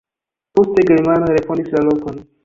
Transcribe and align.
Poste 0.59 0.81
germanoj 0.91 1.27
refondis 1.35 1.69
la 1.75 1.83
lokon. 1.91 2.19